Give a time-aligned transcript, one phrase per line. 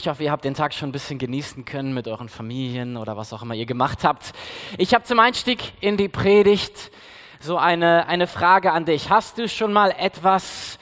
[0.00, 3.18] Ich hoffe, ihr habt den Tag schon ein bisschen genießen können mit euren Familien oder
[3.18, 4.32] was auch immer ihr gemacht habt.
[4.78, 6.90] Ich habe zum Einstieg in die Predigt
[7.38, 9.10] so eine, eine Frage an dich.
[9.10, 10.78] Hast du schon mal etwas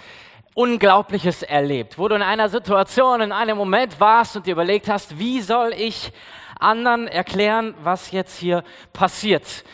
[0.54, 5.18] Unglaubliches erlebt, wo du in einer Situation, in einem Moment warst und dir überlegt hast,
[5.18, 6.12] wie soll ich
[6.60, 8.62] anderen erklären, was jetzt hier
[8.92, 9.64] passiert?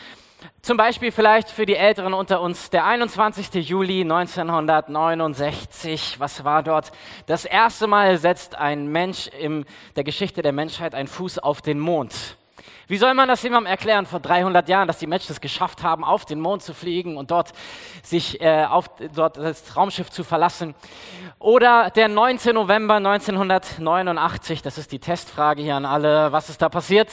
[0.61, 3.67] Zum Beispiel vielleicht für die Älteren unter uns der 21.
[3.67, 6.19] Juli 1969.
[6.19, 6.91] Was war dort?
[7.27, 11.79] Das erste Mal setzt ein Mensch in der Geschichte der Menschheit einen Fuß auf den
[11.79, 12.37] Mond.
[12.87, 16.03] Wie soll man das jemandem erklären vor 300 Jahren, dass die Menschen es geschafft haben,
[16.03, 17.51] auf den Mond zu fliegen und dort
[18.03, 20.75] sich äh, auf dort das Raumschiff zu verlassen?
[21.39, 22.53] Oder der 19.
[22.53, 26.31] November 1989, das ist die Testfrage hier an alle.
[26.31, 27.09] Was ist da passiert?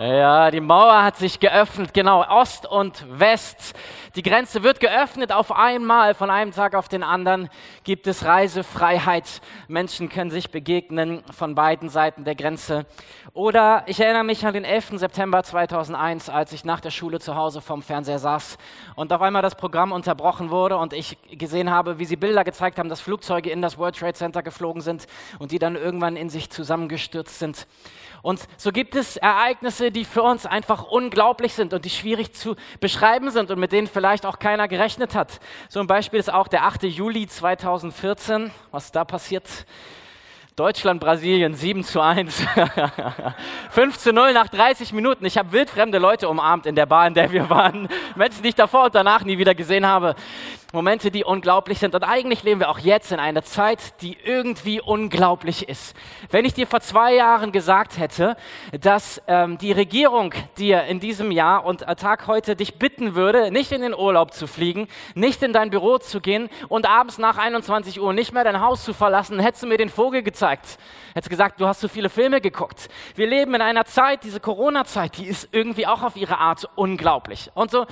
[0.00, 3.74] Ja, die Mauer hat sich geöffnet, genau, Ost und West.
[4.14, 7.48] Die Grenze wird geöffnet auf einmal, von einem Tag auf den anderen
[7.82, 9.40] gibt es Reisefreiheit.
[9.66, 12.86] Menschen können sich begegnen von beiden Seiten der Grenze.
[13.32, 15.00] Oder ich erinnere mich an den 11.
[15.00, 18.56] September 2001, als ich nach der Schule zu Hause vom Fernseher saß
[18.94, 22.78] und auf einmal das Programm unterbrochen wurde und ich gesehen habe, wie sie Bilder gezeigt
[22.78, 25.08] haben, dass Flugzeuge in das World Trade Center geflogen sind
[25.40, 27.66] und die dann irgendwann in sich zusammengestürzt sind.
[28.22, 32.56] Und so gibt es Ereignisse, die für uns einfach unglaublich sind und die schwierig zu
[32.80, 35.40] beschreiben sind und mit denen vielleicht auch keiner gerechnet hat.
[35.68, 36.84] So ein Beispiel ist auch der 8.
[36.84, 38.50] Juli 2014.
[38.70, 39.48] Was da passiert?
[40.58, 42.44] Deutschland, Brasilien 7 zu 1.
[43.70, 45.24] 5 zu 0 nach 30 Minuten.
[45.24, 47.86] Ich habe wildfremde Leute umarmt in der Bar, in der wir waren.
[48.16, 50.16] Menschen, die ich davor und danach nie wieder gesehen habe.
[50.74, 51.94] Momente, die unglaublich sind.
[51.94, 55.96] Und eigentlich leben wir auch jetzt in einer Zeit, die irgendwie unglaublich ist.
[56.28, 58.36] Wenn ich dir vor zwei Jahren gesagt hätte,
[58.78, 63.72] dass ähm, die Regierung dir in diesem Jahr und Tag heute dich bitten würde, nicht
[63.72, 67.98] in den Urlaub zu fliegen, nicht in dein Büro zu gehen und abends nach 21
[67.98, 70.76] Uhr nicht mehr dein Haus zu verlassen, hättest du mir den Vogel gezeigt.
[71.14, 72.90] Hättest gesagt, du hast so viele Filme geguckt.
[73.14, 77.50] Wir leben in einer Zeit, diese Corona-Zeit, die ist irgendwie auch auf ihre Art unglaublich.
[77.54, 77.86] Und so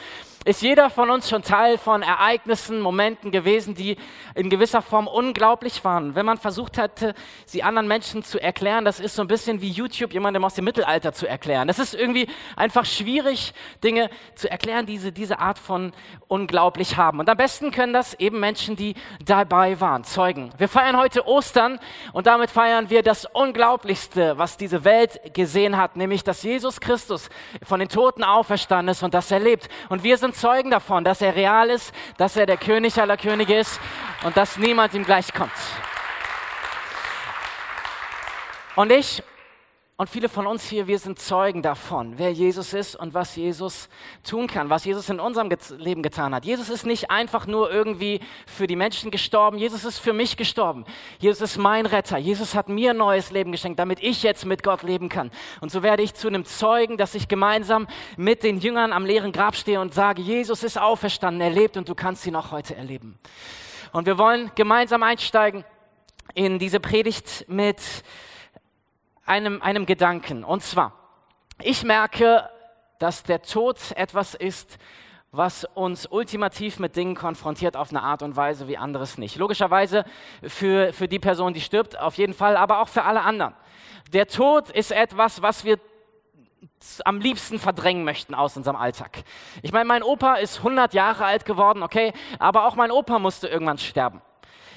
[0.44, 3.96] ist jeder von uns schon Teil von Ereignissen, Momenten gewesen, die
[4.34, 6.16] in gewisser Form unglaublich waren.
[6.16, 9.70] Wenn man versucht hätte, sie anderen Menschen zu erklären, das ist so ein bisschen wie
[9.70, 11.68] YouTube jemandem aus dem Mittelalter zu erklären.
[11.68, 13.54] Das ist irgendwie einfach schwierig,
[13.84, 15.92] Dinge zu erklären, die diese, diese Art von
[16.26, 17.20] unglaublich haben.
[17.20, 20.48] Und am besten können das eben Menschen, die dabei waren, Zeugen.
[20.56, 21.78] Wir feiern heute Ostern
[22.14, 27.28] und damit feiern wir das Unglaublichste, was diese Welt gesehen hat, nämlich, dass Jesus Christus
[27.62, 29.68] von den Toten auferstanden ist und das erlebt.
[29.90, 33.58] Und wir sind Zeugen davon, dass er real ist, dass er der König aller Könige
[33.58, 33.80] ist
[34.24, 35.52] und dass niemand ihm gleichkommt.
[38.74, 39.22] Und ich
[39.98, 43.88] und viele von uns hier, wir sind Zeugen davon, wer Jesus ist und was Jesus
[44.22, 45.48] tun kann, was Jesus in unserem
[45.78, 46.44] Leben getan hat.
[46.44, 50.84] Jesus ist nicht einfach nur irgendwie für die Menschen gestorben, Jesus ist für mich gestorben.
[51.18, 52.18] Jesus ist mein Retter.
[52.18, 55.30] Jesus hat mir neues Leben geschenkt, damit ich jetzt mit Gott leben kann.
[55.62, 57.86] Und so werde ich zu einem Zeugen, dass ich gemeinsam
[58.18, 61.88] mit den Jüngern am leeren Grab stehe und sage, Jesus ist auferstanden, er lebt und
[61.88, 63.18] du kannst ihn auch heute erleben.
[63.92, 65.64] Und wir wollen gemeinsam einsteigen
[66.34, 67.80] in diese Predigt mit
[69.26, 70.44] einem, einem Gedanken.
[70.44, 70.92] Und zwar,
[71.62, 72.48] ich merke,
[72.98, 74.78] dass der Tod etwas ist,
[75.32, 79.36] was uns ultimativ mit Dingen konfrontiert auf eine Art und Weise wie anderes nicht.
[79.36, 80.04] Logischerweise
[80.42, 83.54] für, für die Person, die stirbt, auf jeden Fall, aber auch für alle anderen.
[84.12, 85.78] Der Tod ist etwas, was wir
[87.04, 89.24] am liebsten verdrängen möchten aus unserem Alltag.
[89.62, 93.48] Ich meine, mein Opa ist 100 Jahre alt geworden, okay, aber auch mein Opa musste
[93.48, 94.22] irgendwann sterben.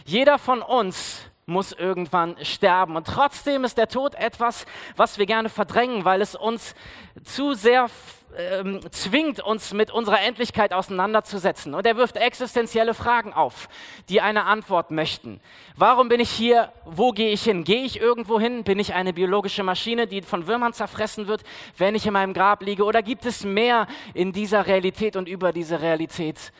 [0.06, 2.96] Jeder von uns muss irgendwann sterben.
[2.96, 4.66] Und trotzdem ist der Tod etwas,
[4.96, 6.76] was wir gerne verdrängen, weil es uns
[7.24, 7.90] zu sehr
[8.38, 11.74] ähm, zwingt, uns mit unserer Endlichkeit auseinanderzusetzen.
[11.74, 13.68] Und er wirft existenzielle Fragen auf,
[14.08, 15.42] die eine Antwort möchten.
[15.76, 16.72] Warum bin ich hier?
[16.86, 17.64] Wo gehe ich hin?
[17.64, 18.64] Gehe ich irgendwo hin?
[18.64, 21.44] Bin ich eine biologische Maschine, die von Würmern zerfressen wird,
[21.78, 22.84] wenn ich in meinem Grab liege?
[22.84, 26.52] Oder gibt es mehr in dieser Realität und über diese Realität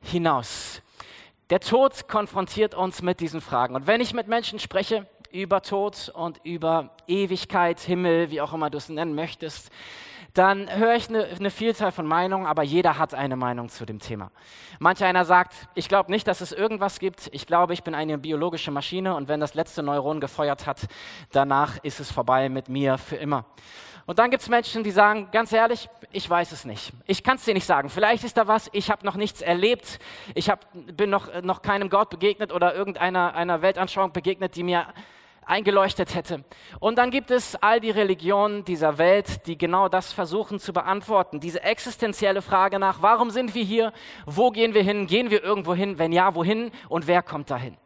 [0.00, 0.82] hinaus?
[1.52, 3.74] Der Tod konfrontiert uns mit diesen Fragen.
[3.74, 8.70] Und wenn ich mit Menschen spreche über Tod und über Ewigkeit, Himmel, wie auch immer
[8.70, 9.70] du es nennen möchtest,
[10.32, 13.98] dann höre ich eine, eine, Vielzahl von Meinungen, aber jeder hat eine Meinung zu dem
[13.98, 14.30] Thema.
[14.78, 17.28] Manch einer sagt, ich glaube nicht, dass es irgendwas gibt.
[17.32, 20.88] Ich glaube, ich bin eine biologische Maschine und wenn das letzte Neuron gefeuert hat,
[21.32, 23.44] danach ist es vorbei mit mir für immer.
[24.06, 26.92] Und dann gibt es Menschen, die sagen, ganz ehrlich, ich weiß es nicht.
[27.06, 27.88] Ich kann es dir nicht sagen.
[27.88, 29.98] Vielleicht ist da was, ich habe noch nichts erlebt.
[30.34, 34.86] Ich hab, bin noch, noch keinem Gott begegnet oder irgendeiner einer Weltanschauung begegnet, die mir
[35.44, 36.44] eingeleuchtet hätte.
[36.80, 41.40] Und dann gibt es all die Religionen dieser Welt, die genau das versuchen zu beantworten.
[41.40, 43.92] Diese existenzielle Frage nach, warum sind wir hier?
[44.26, 45.06] Wo gehen wir hin?
[45.06, 45.98] Gehen wir irgendwo hin?
[45.98, 46.70] Wenn ja, wohin?
[46.88, 47.76] Und wer kommt dahin?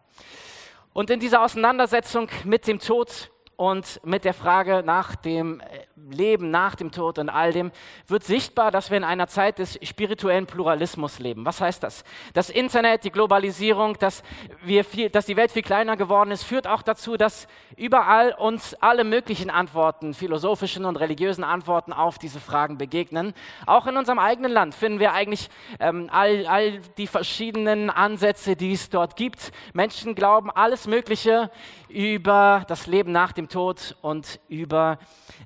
[0.93, 5.65] Und in dieser Auseinandersetzung mit dem Tod und mit der Frage nach dem äh,
[6.11, 7.73] Leben, nach dem Tod und all dem
[8.07, 11.47] wird sichtbar, dass wir in einer Zeit des spirituellen Pluralismus leben.
[11.47, 12.05] Was heißt das?
[12.35, 14.23] Das Internet, die Globalisierung, dass,
[14.63, 17.49] wir viel, dass die Welt viel kleiner geworden ist, führt auch dazu, dass
[17.79, 23.33] überall uns alle möglichen Antworten, philosophischen und religiösen Antworten auf diese Fragen begegnen.
[23.65, 25.49] Auch in unserem eigenen Land finden wir eigentlich
[25.81, 29.51] ähm, all, all die verschiedenen Ansätze, die es dort gibt.
[29.73, 31.51] Menschen glauben alles Mögliche
[31.89, 34.99] über das Leben nach dem Tod und über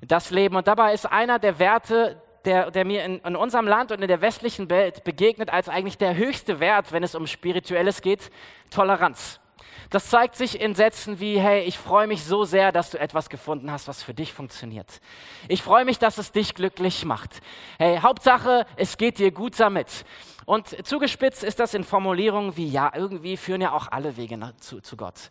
[0.05, 0.40] das Leben.
[0.49, 4.07] Und dabei ist einer der Werte, der, der mir in, in, unserem Land und in
[4.07, 8.31] der westlichen Welt begegnet als eigentlich der höchste Wert, wenn es um Spirituelles geht,
[8.69, 9.39] Toleranz.
[9.91, 13.29] Das zeigt sich in Sätzen wie, hey, ich freue mich so sehr, dass du etwas
[13.29, 15.01] gefunden hast, was für dich funktioniert.
[15.49, 17.41] Ich freue mich, dass es dich glücklich macht.
[17.77, 20.05] Hey, Hauptsache, es geht dir gut damit.
[20.45, 24.79] Und zugespitzt ist das in Formulierungen wie, ja, irgendwie führen ja auch alle Wege zu,
[24.79, 25.29] zu Gott.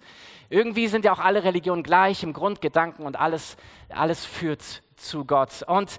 [0.50, 3.56] Irgendwie sind ja auch alle Religionen gleich im Grundgedanken und alles,
[3.88, 5.62] alles führt zu Gott.
[5.66, 5.98] Und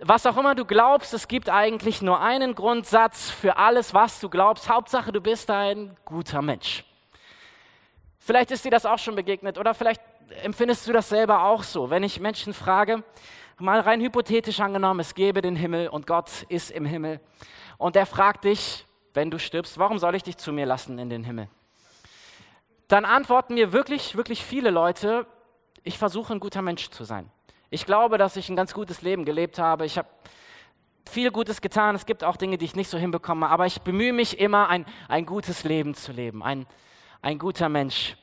[0.00, 4.28] was auch immer du glaubst, es gibt eigentlich nur einen Grundsatz für alles, was du
[4.28, 4.68] glaubst.
[4.68, 6.84] Hauptsache, du bist ein guter Mensch.
[8.24, 10.00] Vielleicht ist dir das auch schon begegnet oder vielleicht
[10.44, 11.90] empfindest du das selber auch so.
[11.90, 13.02] Wenn ich Menschen frage,
[13.58, 17.18] mal rein hypothetisch angenommen, es gäbe den Himmel und Gott ist im Himmel
[17.78, 21.10] und er fragt dich, wenn du stirbst, warum soll ich dich zu mir lassen in
[21.10, 21.48] den Himmel?
[22.86, 25.26] Dann antworten mir wirklich, wirklich viele Leute,
[25.82, 27.28] ich versuche ein guter Mensch zu sein.
[27.70, 29.84] Ich glaube, dass ich ein ganz gutes Leben gelebt habe.
[29.84, 30.08] Ich habe
[31.10, 31.96] viel Gutes getan.
[31.96, 34.86] Es gibt auch Dinge, die ich nicht so hinbekomme, aber ich bemühe mich immer, ein,
[35.08, 36.66] ein gutes Leben zu leben, ein,
[37.22, 38.16] ein guter Mensch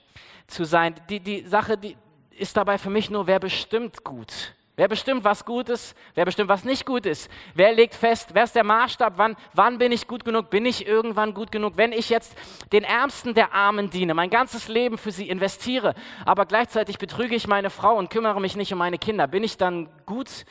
[0.48, 0.96] zu sein.
[1.10, 1.98] Die, die Sache die
[2.38, 4.54] ist dabei für mich nur, wer bestimmt gut?
[4.76, 5.94] Wer bestimmt, was gut ist?
[6.16, 7.30] Wer bestimmt, was nicht gut ist?
[7.54, 9.18] Wer legt fest, wer ist der Maßstab?
[9.18, 10.50] Wann, wann bin ich gut genug?
[10.50, 11.74] Bin ich irgendwann gut genug?
[11.76, 12.34] Wenn ich jetzt
[12.72, 17.46] den Ärmsten der Armen diene, mein ganzes Leben für sie investiere, aber gleichzeitig betrüge ich
[17.46, 20.46] meine Frau und kümmere mich nicht um meine Kinder, bin ich dann gut?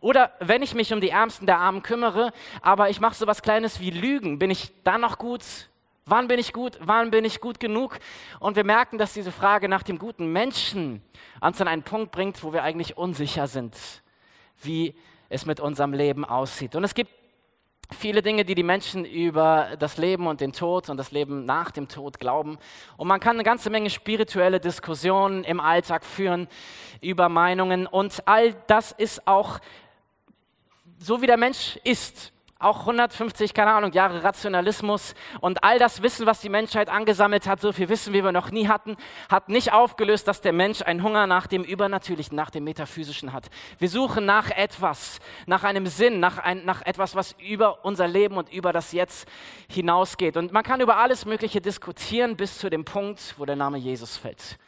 [0.00, 2.32] Oder wenn ich mich um die Ärmsten der Armen kümmere,
[2.62, 5.44] aber ich mache so was Kleines wie Lügen, bin ich dann noch gut?
[6.06, 6.78] Wann bin ich gut?
[6.80, 7.98] Wann bin ich gut genug?
[8.40, 11.02] Und wir merken, dass diese Frage nach dem guten Menschen
[11.40, 13.76] uns an einen Punkt bringt, wo wir eigentlich unsicher sind,
[14.62, 14.94] wie
[15.28, 16.74] es mit unserem Leben aussieht.
[16.74, 17.12] Und es gibt
[17.92, 21.70] viele Dinge, die die Menschen über das Leben und den Tod und das Leben nach
[21.70, 22.58] dem Tod glauben.
[22.96, 26.48] Und man kann eine ganze Menge spirituelle Diskussionen im Alltag führen
[27.00, 27.86] über Meinungen.
[27.86, 29.60] Und all das ist auch
[30.98, 36.26] so, wie der Mensch ist auch 150, keine Ahnung, Jahre Rationalismus und all das Wissen,
[36.26, 38.96] was die Menschheit angesammelt hat, so viel Wissen, wie wir noch nie hatten,
[39.30, 43.48] hat nicht aufgelöst, dass der Mensch einen Hunger nach dem Übernatürlichen, nach dem Metaphysischen hat.
[43.78, 48.36] Wir suchen nach etwas, nach einem Sinn, nach, ein, nach etwas, was über unser Leben
[48.36, 49.26] und über das Jetzt
[49.68, 50.36] hinausgeht.
[50.36, 54.18] Und man kann über alles Mögliche diskutieren bis zu dem Punkt, wo der Name Jesus
[54.18, 54.58] fällt.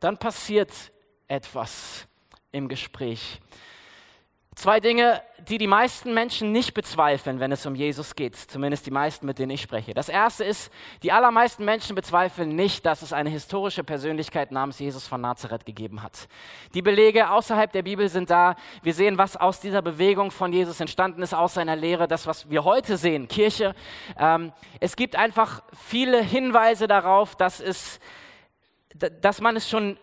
[0.00, 0.72] Dann passiert
[1.28, 2.06] etwas
[2.50, 3.40] im Gespräch.
[4.56, 8.90] Zwei Dinge, die die meisten Menschen nicht bezweifeln, wenn es um Jesus geht, zumindest die
[8.90, 9.92] meisten, mit denen ich spreche.
[9.92, 10.72] Das erste ist,
[11.02, 16.02] die allermeisten Menschen bezweifeln nicht, dass es eine historische Persönlichkeit namens Jesus von Nazareth gegeben
[16.02, 16.26] hat.
[16.72, 18.56] Die Belege außerhalb der Bibel sind da.
[18.82, 22.48] Wir sehen, was aus dieser Bewegung von Jesus entstanden ist, aus seiner Lehre, das, was
[22.48, 23.74] wir heute sehen, Kirche.
[24.18, 28.00] Ähm, es gibt einfach viele Hinweise darauf, dass, es,
[29.20, 29.98] dass man es schon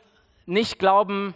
[0.45, 1.33] nicht glauben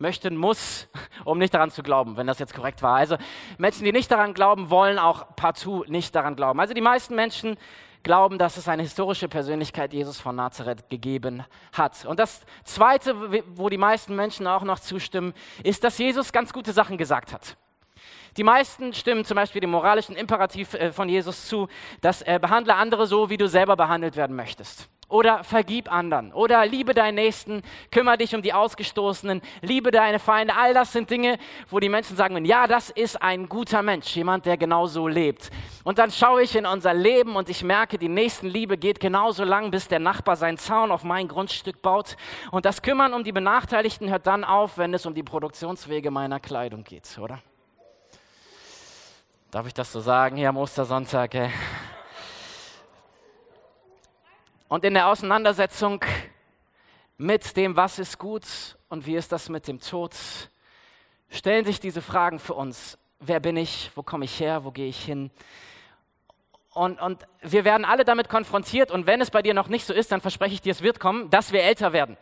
[0.00, 0.88] möchten muss,
[1.24, 2.96] um nicht daran zu glauben, wenn das jetzt korrekt war.
[2.96, 3.16] Also
[3.58, 6.60] Menschen, die nicht daran glauben, wollen auch partout nicht daran glauben.
[6.60, 7.56] Also die meisten Menschen
[8.02, 12.04] glauben, dass es eine historische Persönlichkeit Jesus von Nazareth gegeben hat.
[12.06, 13.14] Und das Zweite,
[13.54, 17.56] wo die meisten Menschen auch noch zustimmen, ist, dass Jesus ganz gute Sachen gesagt hat.
[18.36, 21.68] Die meisten stimmen zum Beispiel dem moralischen Imperativ äh, von Jesus zu,
[22.00, 26.64] dass er behandle andere so, wie du selber behandelt werden möchtest oder vergib anderen oder
[26.64, 30.54] liebe deinen Nächsten, kümmere dich um die Ausgestoßenen, liebe deine Feinde.
[30.56, 31.38] All das sind Dinge,
[31.68, 35.50] wo die Menschen sagen, ja, das ist ein guter Mensch, jemand, der genauso lebt.
[35.84, 39.70] Und dann schaue ich in unser Leben und ich merke, die Nächstenliebe geht genauso lang,
[39.70, 42.16] bis der Nachbar seinen Zaun auf mein Grundstück baut.
[42.50, 46.40] Und das Kümmern um die Benachteiligten hört dann auf, wenn es um die Produktionswege meiner
[46.40, 47.40] Kleidung geht, oder?
[49.50, 51.34] Darf ich das so sagen hier am Ostersonntag?
[51.34, 51.50] Ey?
[54.70, 56.04] Und in der Auseinandersetzung
[57.18, 58.44] mit dem, was ist gut
[58.88, 60.14] und wie ist das mit dem Tod,
[61.28, 62.96] stellen sich diese Fragen für uns.
[63.18, 63.90] Wer bin ich?
[63.96, 64.62] Wo komme ich her?
[64.62, 65.32] Wo gehe ich hin?
[66.72, 68.92] Und, und wir werden alle damit konfrontiert.
[68.92, 71.00] Und wenn es bei dir noch nicht so ist, dann verspreche ich dir, es wird
[71.00, 72.16] kommen, dass wir älter werden.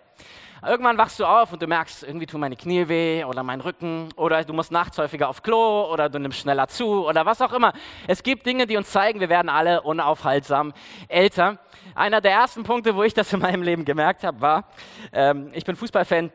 [0.67, 4.09] Irgendwann wachst du auf und du merkst, irgendwie tun meine Knie weh oder mein Rücken
[4.17, 7.53] oder du musst nachts häufiger auf Klo oder du nimmst schneller zu oder was auch
[7.53, 7.73] immer.
[8.09, 10.73] Es gibt Dinge, die uns zeigen, wir werden alle unaufhaltsam
[11.07, 11.59] älter.
[11.95, 14.65] Einer der ersten Punkte, wo ich das in meinem Leben gemerkt habe, war,
[15.13, 16.33] ähm, ich bin Fußballfan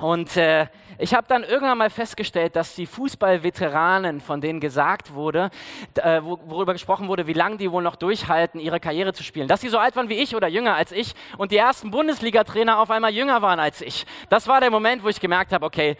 [0.00, 0.66] Und äh,
[0.98, 5.50] ich habe dann irgendwann mal festgestellt, dass die Fußballveteranen, von denen gesagt wurde,
[5.96, 9.60] äh, worüber gesprochen wurde, wie lange die wohl noch durchhalten, ihre Karriere zu spielen, dass
[9.60, 12.92] sie so alt waren wie ich oder jünger als ich und die ersten Bundesliga-Trainer auf
[12.92, 14.06] einmal jünger waren als ich.
[14.28, 15.96] Das war der Moment, wo ich gemerkt habe, okay,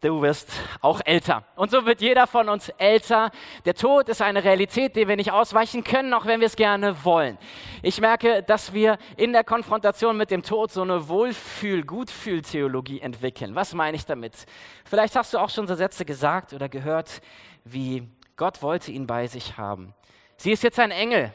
[0.00, 1.44] du wirst auch älter.
[1.56, 3.30] Und so wird jeder von uns älter.
[3.64, 7.04] Der Tod ist eine Realität, der wir nicht ausweichen können, auch wenn wir es gerne
[7.04, 7.38] wollen.
[7.82, 13.54] Ich merke, dass wir in der Konfrontation mit dem Tod so eine Wohlfühl-, Gutfühl-Theologie entwickeln.
[13.54, 14.46] Was meine ich damit?
[14.84, 17.20] Vielleicht hast du auch schon so Sätze gesagt oder gehört,
[17.64, 19.94] wie Gott wollte ihn bei sich haben.
[20.36, 21.32] Sie ist jetzt ein Engel.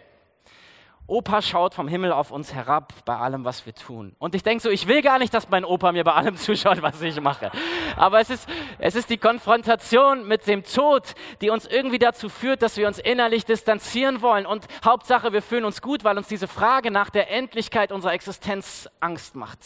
[1.08, 4.16] Opa schaut vom Himmel auf uns herab bei allem, was wir tun.
[4.18, 6.82] Und ich denke so, ich will gar nicht, dass mein Opa mir bei allem zuschaut,
[6.82, 7.52] was ich mache.
[7.96, 12.64] Aber es ist, es ist die Konfrontation mit dem Tod, die uns irgendwie dazu führt,
[12.64, 14.48] dass wir uns innerlich distanzieren wollen.
[14.48, 18.90] Und Hauptsache, wir fühlen uns gut, weil uns diese Frage nach der Endlichkeit unserer Existenz
[19.00, 19.60] Angst macht.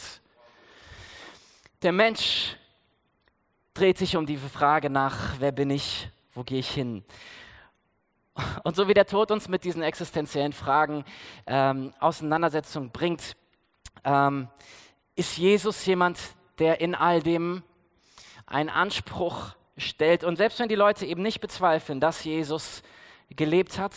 [1.84, 2.58] Der Mensch
[3.74, 7.06] dreht sich um diese Frage nach, wer bin ich, wo gehe ich hin?
[8.64, 11.04] Und so wie der Tod uns mit diesen existenziellen Fragen
[11.48, 13.36] ähm, Auseinandersetzung bringt,
[14.04, 14.48] ähm,
[15.16, 16.20] ist Jesus jemand,
[16.60, 17.64] der in all dem
[18.46, 20.24] einen Anspruch stellt.
[20.24, 22.84] Und selbst wenn die Leute eben nicht bezweifeln, dass Jesus
[23.30, 23.94] gelebt hat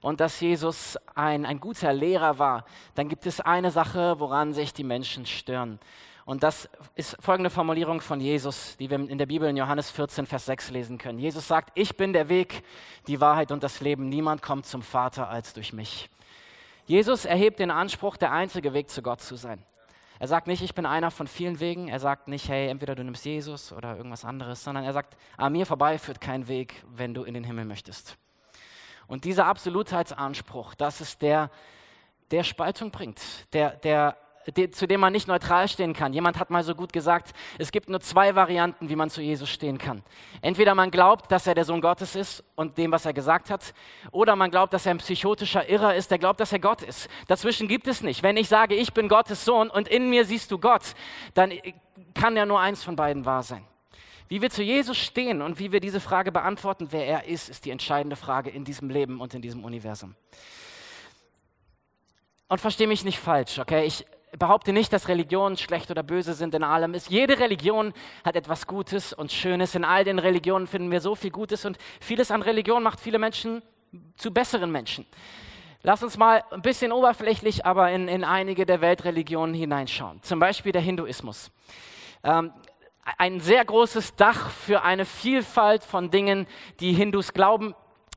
[0.00, 4.72] und dass Jesus ein, ein guter Lehrer war, dann gibt es eine Sache, woran sich
[4.72, 5.80] die Menschen stören.
[6.26, 10.26] Und das ist folgende Formulierung von Jesus, die wir in der Bibel in Johannes 14,
[10.26, 11.20] Vers 6 lesen können.
[11.20, 12.64] Jesus sagt, ich bin der Weg,
[13.06, 14.08] die Wahrheit und das Leben.
[14.08, 16.10] Niemand kommt zum Vater als durch mich.
[16.84, 19.64] Jesus erhebt den Anspruch, der einzige Weg zu Gott zu sein.
[20.18, 21.86] Er sagt nicht, ich bin einer von vielen Wegen.
[21.86, 25.52] Er sagt nicht, hey, entweder du nimmst Jesus oder irgendwas anderes, sondern er sagt, an
[25.52, 28.16] mir vorbei führt kein Weg, wenn du in den Himmel möchtest.
[29.06, 31.52] Und dieser Absolutheitsanspruch, das ist der,
[32.32, 34.16] der Spaltung bringt, der, der
[34.70, 36.12] zu dem man nicht neutral stehen kann.
[36.12, 39.48] Jemand hat mal so gut gesagt, es gibt nur zwei Varianten, wie man zu Jesus
[39.50, 40.02] stehen kann.
[40.40, 43.74] Entweder man glaubt, dass er der Sohn Gottes ist und dem, was er gesagt hat,
[44.12, 47.08] oder man glaubt, dass er ein psychotischer Irrer ist, der glaubt, dass er Gott ist.
[47.26, 48.22] Dazwischen gibt es nicht.
[48.22, 50.94] Wenn ich sage, ich bin Gottes Sohn und in mir siehst du Gott,
[51.34, 51.52] dann
[52.14, 53.64] kann ja nur eins von beiden wahr sein.
[54.28, 57.64] Wie wir zu Jesus stehen und wie wir diese Frage beantworten, wer er ist, ist
[57.64, 60.16] die entscheidende Frage in diesem Leben und in diesem Universum.
[62.48, 63.84] Und verstehe mich nicht falsch, okay?
[63.84, 66.94] Ich behaupte nicht, dass Religionen schlecht oder böse sind in allem.
[66.94, 67.10] Ist.
[67.10, 67.92] Jede Religion
[68.24, 69.74] hat etwas Gutes und Schönes.
[69.74, 73.18] In all den Religionen finden wir so viel Gutes und vieles an Religion macht viele
[73.18, 73.62] Menschen
[74.16, 75.06] zu besseren Menschen.
[75.82, 80.22] Lass uns mal ein bisschen oberflächlich, aber in, in einige der Weltreligionen hineinschauen.
[80.22, 81.50] Zum Beispiel der Hinduismus.
[82.24, 82.52] Ähm,
[83.18, 86.48] ein sehr großes Dach für eine Vielfalt von Dingen,
[86.80, 87.74] die Hindus glauben,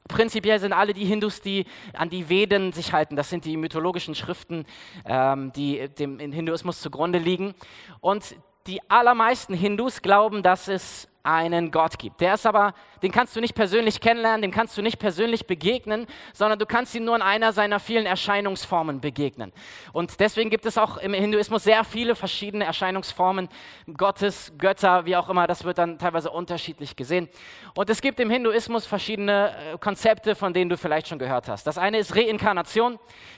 [0.10, 3.16] Prinzipiell sind alle die Hindus, die an die Veden sich halten.
[3.16, 4.66] Das sind die mythologischen Schriften,
[5.06, 7.54] ähm, die dem Hinduismus zugrunde liegen.
[8.01, 8.36] Und
[8.68, 12.21] die allermeisten Hindus glauben, dass es einen Gott gibt.
[12.21, 16.07] Der ist aber, den kannst du nicht persönlich kennenlernen, dem kannst du nicht persönlich begegnen,
[16.33, 19.51] sondern du kannst ihm nur in einer seiner vielen Erscheinungsformen begegnen.
[19.91, 23.49] Und deswegen gibt es auch im Hinduismus sehr viele verschiedene Erscheinungsformen
[23.97, 25.45] Gottes, Götter, wie auch immer.
[25.45, 27.27] Das wird dann teilweise unterschiedlich gesehen.
[27.75, 31.67] Und es gibt im Hinduismus verschiedene äh, Konzepte, von denen du vielleicht schon gehört hast.
[31.67, 32.97] Das eine ist Reinkarnation,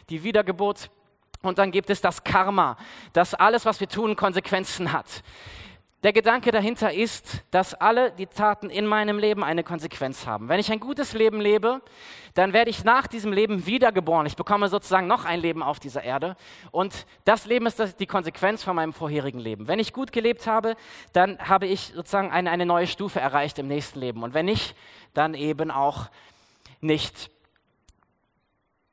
[0.10, 0.90] die Wiedergeburt.
[1.42, 2.78] Und dann gibt es das Karma,
[3.14, 5.24] dass alles, was wir tun, Konsequenzen hat.
[6.04, 10.50] Der Gedanke dahinter ist, dass alle die Taten in meinem Leben eine Konsequenz haben.
[10.50, 11.80] Wenn ich ein gutes Leben lebe,
[12.34, 14.26] dann werde ich nach diesem Leben wiedergeboren.
[14.26, 16.36] Ich bekomme sozusagen noch ein Leben auf dieser Erde.
[16.72, 19.68] Und das Leben ist die Konsequenz von meinem vorherigen Leben.
[19.68, 20.76] Wenn ich gut gelebt habe,
[21.14, 24.24] dann habe ich sozusagen eine, eine neue Stufe erreicht im nächsten Leben.
[24.24, 24.76] Und wenn nicht,
[25.14, 26.10] dann eben auch
[26.80, 27.30] nicht.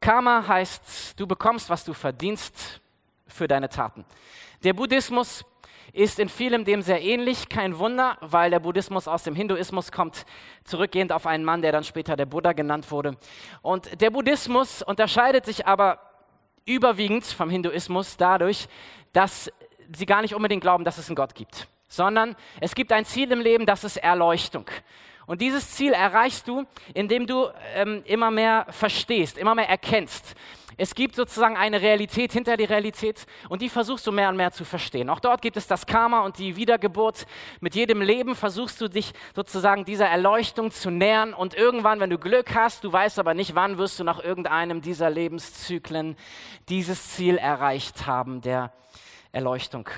[0.00, 2.82] Karma heißt, du bekommst, was du verdienst
[3.26, 4.04] für deine Taten.
[4.62, 5.46] Der Buddhismus
[5.92, 7.48] ist in vielem dem sehr ähnlich.
[7.48, 10.26] Kein Wunder, weil der Buddhismus aus dem Hinduismus kommt,
[10.64, 13.16] zurückgehend auf einen Mann, der dann später der Buddha genannt wurde.
[13.62, 15.98] Und der Buddhismus unterscheidet sich aber
[16.64, 18.68] überwiegend vom Hinduismus dadurch,
[19.12, 19.50] dass
[19.96, 23.32] sie gar nicht unbedingt glauben, dass es einen Gott gibt, sondern es gibt ein Ziel
[23.32, 24.66] im Leben, das ist Erleuchtung.
[25.26, 26.64] Und dieses Ziel erreichst du,
[26.94, 30.34] indem du ähm, immer mehr verstehst, immer mehr erkennst.
[30.80, 34.52] Es gibt sozusagen eine Realität hinter die Realität und die versuchst du mehr und mehr
[34.52, 35.10] zu verstehen.
[35.10, 37.26] Auch dort gibt es das Karma und die Wiedergeburt.
[37.60, 42.18] Mit jedem Leben versuchst du dich sozusagen dieser Erleuchtung zu nähern und irgendwann, wenn du
[42.18, 46.16] Glück hast, du weißt aber nicht wann, wirst du nach irgendeinem dieser Lebenszyklen
[46.68, 48.72] dieses Ziel erreicht haben, der
[49.32, 49.90] Erleuchtung.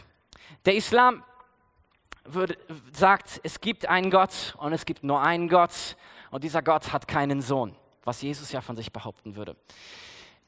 [0.65, 1.23] Der Islam
[2.25, 2.57] würde,
[2.93, 5.97] sagt, es gibt einen Gott und es gibt nur einen Gott
[6.31, 9.57] und dieser Gott hat keinen Sohn, was Jesus ja von sich behaupten würde.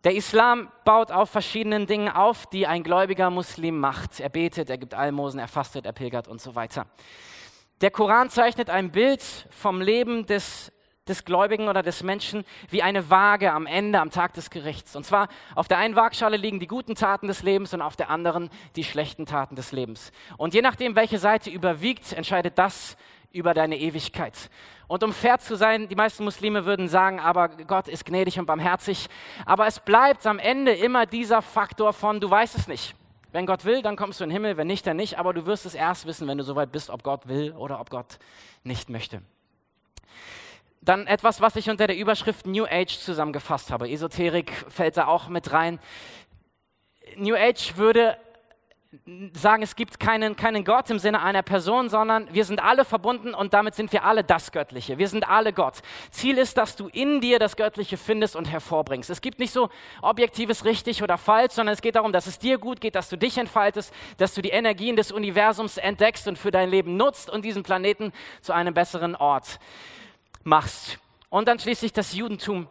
[0.05, 4.19] Der Islam baut auf verschiedenen Dingen auf, die ein gläubiger Muslim macht.
[4.19, 6.87] Er betet, er gibt Almosen, er fastet, er pilgert und so weiter.
[7.81, 10.73] Der Koran zeichnet ein Bild vom Leben des,
[11.07, 14.97] des Gläubigen oder des Menschen wie eine Waage am Ende, am Tag des Gerichts.
[14.97, 18.11] Und zwar auf der einen Waagschale liegen die guten Taten des Lebens und auf der
[18.11, 20.11] anderen die schlechten Taten des Lebens.
[20.37, 22.97] Und je nachdem, welche Seite überwiegt, entscheidet das
[23.31, 24.51] über deine Ewigkeit.
[24.93, 28.45] Und um fair zu sein, die meisten Muslime würden sagen, aber Gott ist gnädig und
[28.45, 29.09] barmherzig.
[29.47, 32.95] Aber es bleibt am Ende immer dieser Faktor von, du weißt es nicht.
[33.31, 35.19] Wenn Gott will, dann kommst du in den Himmel, wenn nicht, dann nicht.
[35.19, 37.89] Aber du wirst es erst wissen, wenn du soweit bist, ob Gott will oder ob
[37.89, 38.19] Gott
[38.65, 39.23] nicht möchte.
[40.83, 43.89] Dann etwas, was ich unter der Überschrift New Age zusammengefasst habe.
[43.89, 45.81] Esoterik fällt da auch mit rein.
[47.17, 48.19] New Age würde
[49.33, 53.33] sagen, es gibt keinen, keinen Gott im Sinne einer Person, sondern wir sind alle verbunden
[53.33, 54.99] und damit sind wir alle das Göttliche.
[54.99, 55.81] Wir sind alle Gott.
[56.11, 59.09] Ziel ist, dass du in dir das Göttliche findest und hervorbringst.
[59.09, 59.71] Es gibt nicht so
[60.03, 63.17] objektives richtig oder falsch, sondern es geht darum, dass es dir gut geht, dass du
[63.17, 67.47] dich entfaltest, dass du die Energien des Universums entdeckst und für dein Leben nutzt und
[67.47, 69.59] diesen Planeten zu einem besseren Ort
[70.45, 70.99] machst.
[71.31, 72.69] Und dann schließlich das Judentum.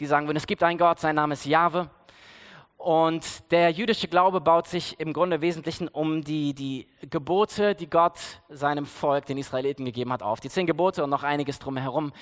[0.00, 1.90] Die sagen würden, es gibt einen Gott, sein Name ist Jahwe.
[2.76, 8.18] Und der jüdische Glaube baut sich im Grunde Wesentlichen um die, die Gebote, die Gott
[8.48, 10.40] seinem Volk, den Israeliten gegeben hat, auf.
[10.40, 12.12] Die zehn Gebote und noch einiges drumherum.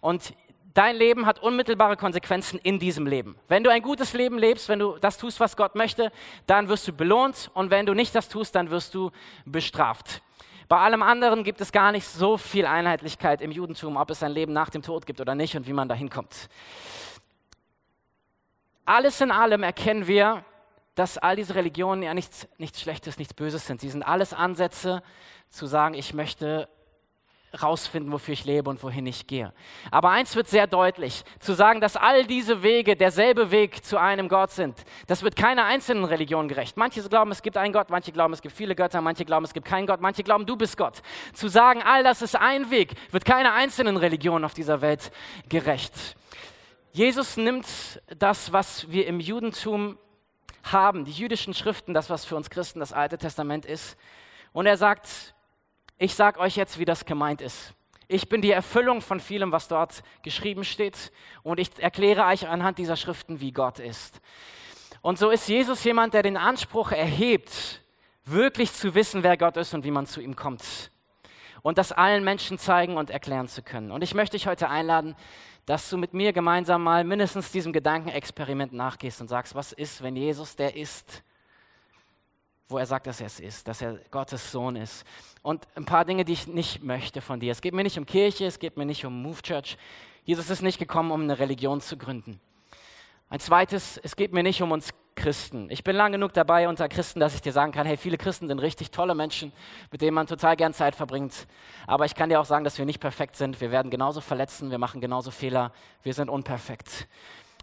[0.00, 0.32] Und
[0.72, 3.36] dein Leben hat unmittelbare Konsequenzen in diesem Leben.
[3.48, 6.12] Wenn du ein gutes Leben lebst, wenn du das tust, was Gott möchte,
[6.46, 7.50] dann wirst du belohnt.
[7.54, 9.10] Und wenn du nicht das tust, dann wirst du
[9.44, 10.22] bestraft.
[10.68, 14.32] Bei allem anderen gibt es gar nicht so viel Einheitlichkeit im Judentum, ob es ein
[14.32, 16.48] Leben nach dem Tod gibt oder nicht und wie man dahin kommt.
[18.84, 20.44] Alles in allem erkennen wir,
[20.94, 23.80] dass all diese Religionen ja nichts, nichts Schlechtes, nichts Böses sind.
[23.80, 25.02] Sie sind alles Ansätze
[25.48, 26.68] zu sagen, ich möchte
[27.62, 29.52] rausfinden, wofür ich lebe und wohin ich gehe.
[29.90, 34.28] Aber eins wird sehr deutlich, zu sagen, dass all diese Wege derselbe Weg zu einem
[34.28, 34.76] Gott sind,
[35.06, 36.76] das wird keiner einzelnen Religion gerecht.
[36.76, 39.54] Manche glauben, es gibt einen Gott, manche glauben, es gibt viele Götter, manche glauben, es
[39.54, 41.00] gibt keinen Gott, manche glauben, du bist Gott.
[41.32, 45.12] Zu sagen, all das ist ein Weg, wird keiner einzelnen Religion auf dieser Welt
[45.48, 46.16] gerecht.
[46.94, 47.66] Jesus nimmt
[48.06, 49.98] das, was wir im Judentum
[50.62, 53.96] haben, die jüdischen Schriften, das, was für uns Christen das Alte Testament ist,
[54.52, 55.34] und er sagt,
[55.98, 57.74] ich sage euch jetzt, wie das gemeint ist.
[58.06, 61.10] Ich bin die Erfüllung von vielem, was dort geschrieben steht,
[61.42, 64.20] und ich erkläre euch anhand dieser Schriften, wie Gott ist.
[65.02, 67.82] Und so ist Jesus jemand, der den Anspruch erhebt,
[68.24, 70.92] wirklich zu wissen, wer Gott ist und wie man zu ihm kommt.
[71.62, 73.90] Und das allen Menschen zeigen und erklären zu können.
[73.90, 75.16] Und ich möchte dich heute einladen,
[75.66, 80.16] dass du mit mir gemeinsam mal mindestens diesem Gedankenexperiment nachgehst und sagst, was ist, wenn
[80.16, 81.22] Jesus der ist,
[82.68, 85.04] wo er sagt, dass er es ist, dass er Gottes Sohn ist.
[85.42, 87.52] Und ein paar Dinge, die ich nicht möchte von dir.
[87.52, 89.76] Es geht mir nicht um Kirche, es geht mir nicht um Move Church.
[90.24, 92.40] Jesus ist nicht gekommen, um eine Religion zu gründen.
[93.28, 95.68] Ein zweites, es geht mir nicht um uns Christen.
[95.70, 98.48] Ich bin lang genug dabei unter Christen, dass ich dir sagen kann, hey, viele Christen
[98.48, 99.52] sind richtig tolle Menschen,
[99.90, 101.46] mit denen man total gern Zeit verbringt.
[101.86, 103.60] Aber ich kann dir auch sagen, dass wir nicht perfekt sind.
[103.60, 105.72] Wir werden genauso verletzen, wir machen genauso Fehler,
[106.02, 107.08] wir sind unperfekt.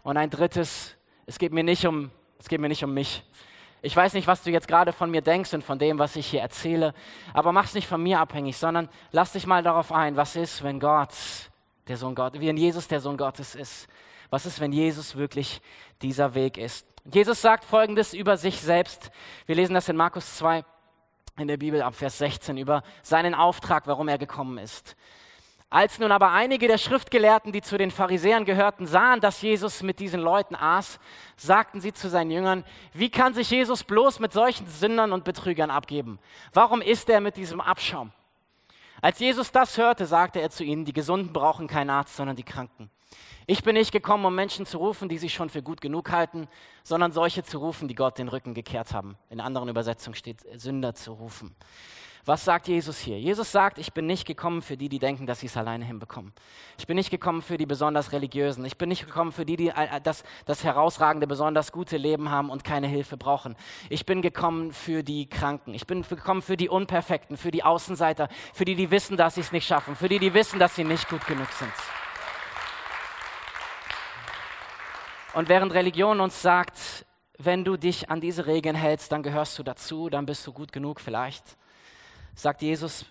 [0.02, 3.22] Und ein drittes, es geht mir nicht um, es geht mir nicht um mich.
[3.82, 6.26] Ich weiß nicht, was du jetzt gerade von mir denkst und von dem, was ich
[6.28, 6.94] hier erzähle,
[7.34, 10.62] aber mach es nicht von mir abhängig, sondern lass dich mal darauf ein, was ist,
[10.62, 11.10] wenn Gott
[11.88, 13.88] der Sohn Gottes, wie in Jesus der Sohn Gottes ist.
[14.30, 15.60] Was ist, wenn Jesus wirklich
[16.00, 16.86] dieser Weg ist?
[17.04, 19.10] Jesus sagt Folgendes über sich selbst.
[19.46, 20.64] Wir lesen das in Markus 2
[21.38, 24.94] in der Bibel ab Vers 16 über seinen Auftrag, warum er gekommen ist.
[25.68, 29.98] Als nun aber einige der Schriftgelehrten, die zu den Pharisäern gehörten, sahen, dass Jesus mit
[29.98, 31.00] diesen Leuten aß,
[31.36, 35.70] sagten sie zu seinen Jüngern, wie kann sich Jesus bloß mit solchen Sündern und Betrügern
[35.70, 36.18] abgeben?
[36.52, 38.12] Warum isst er mit diesem Abschaum?
[39.00, 42.44] Als Jesus das hörte, sagte er zu ihnen, die Gesunden brauchen keinen Arzt, sondern die
[42.44, 42.90] Kranken.
[43.46, 46.48] Ich bin nicht gekommen, um Menschen zu rufen, die sich schon für gut genug halten,
[46.84, 49.16] sondern solche zu rufen, die Gott den Rücken gekehrt haben.
[49.30, 51.54] In anderen Übersetzungen steht Sünder zu rufen.
[52.24, 53.18] Was sagt Jesus hier?
[53.18, 56.32] Jesus sagt, ich bin nicht gekommen für die, die denken, dass sie es alleine hinbekommen.
[56.78, 58.64] Ich bin nicht gekommen für die besonders religiösen.
[58.64, 62.48] Ich bin nicht gekommen für die, die äh, das, das herausragende, besonders gute Leben haben
[62.48, 63.56] und keine Hilfe brauchen.
[63.90, 65.74] Ich bin gekommen für die Kranken.
[65.74, 69.40] Ich bin gekommen für die Unperfekten, für die Außenseiter, für die, die wissen, dass sie
[69.40, 71.72] es nicht schaffen, für die, die wissen, dass sie nicht gut genug sind.
[75.34, 77.06] Und während Religion uns sagt,
[77.38, 80.72] wenn du dich an diese Regeln hältst, dann gehörst du dazu, dann bist du gut
[80.72, 81.56] genug vielleicht,
[82.34, 83.06] sagt Jesus,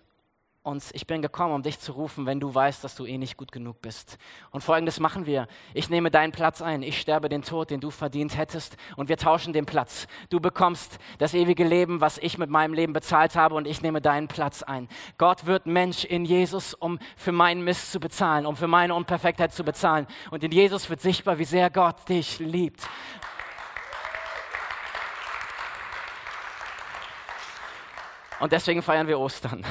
[0.63, 3.36] und ich bin gekommen, um dich zu rufen, wenn du weißt, dass du eh nicht
[3.36, 4.19] gut genug bist.
[4.52, 5.47] Und folgendes machen wir.
[5.74, 6.84] Ich nehme deinen Platz ein.
[6.84, 8.78] Ich sterbe den Tod, den du verdient hättest.
[8.95, 10.06] Und wir tauschen den Platz.
[10.30, 13.56] Du bekommst das ewige Leben, was ich mit meinem Leben bezahlt habe.
[13.56, 14.88] Und ich nehme deinen Platz ein.
[15.17, 19.52] Gott wird Mensch in Jesus, um für meinen Mist zu bezahlen, um für meine Unperfektheit
[19.52, 20.06] zu bezahlen.
[20.30, 22.88] Und in Jesus wird sichtbar, wie sehr Gott dich liebt.
[28.39, 29.65] Und deswegen feiern wir Ostern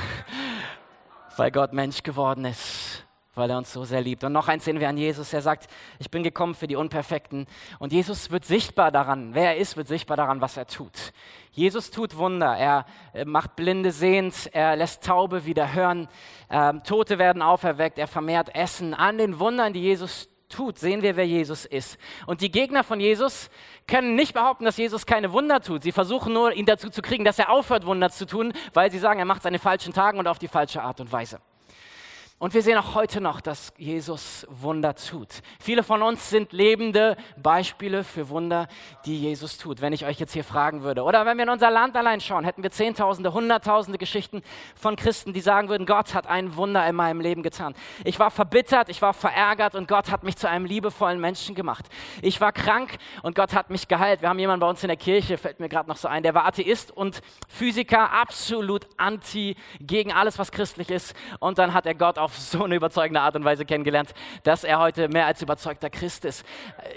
[1.41, 3.03] weil Gott Mensch geworden ist,
[3.35, 4.23] weil er uns so sehr liebt.
[4.25, 7.47] Und noch eins sehen wir an Jesus, er sagt, ich bin gekommen für die Unperfekten.
[7.79, 11.15] Und Jesus wird sichtbar daran, wer er ist, wird sichtbar daran, was er tut.
[11.53, 12.85] Jesus tut Wunder, er
[13.25, 16.09] macht Blinde sehend, er lässt Taube wieder hören,
[16.51, 18.93] ähm, Tote werden auferweckt, er vermehrt Essen.
[18.93, 21.99] An den Wundern, die Jesus tut, sehen wir, wer Jesus ist.
[22.27, 23.49] Und die Gegner von Jesus
[23.87, 25.83] können nicht behaupten, dass Jesus keine Wunder tut.
[25.83, 28.99] Sie versuchen nur, ihn dazu zu kriegen, dass er aufhört, Wunder zu tun, weil sie
[28.99, 31.41] sagen, er macht seine falschen Tagen und auf die falsche Art und Weise.
[32.43, 35.29] Und wir sehen auch heute noch, dass Jesus Wunder tut.
[35.61, 38.67] Viele von uns sind lebende Beispiele für Wunder,
[39.05, 39.83] die Jesus tut.
[39.83, 42.45] Wenn ich euch jetzt hier fragen würde, oder wenn wir in unser Land allein schauen,
[42.45, 44.41] hätten wir Zehntausende, Hunderttausende Geschichten
[44.75, 47.75] von Christen, die sagen würden, Gott hat ein Wunder in meinem Leben getan.
[48.05, 51.91] Ich war verbittert, ich war verärgert und Gott hat mich zu einem liebevollen Menschen gemacht.
[52.23, 54.23] Ich war krank und Gott hat mich geheilt.
[54.23, 56.35] Wir haben jemanden bei uns in der Kirche, fällt mir gerade noch so ein, der
[56.35, 61.15] war Atheist und Physiker, absolut anti gegen alles, was christlich ist.
[61.39, 64.15] Und dann hat er Gott auf auf so eine überzeugende Art und Weise kennengelernt,
[64.45, 66.47] dass er heute mehr als überzeugter Christ ist.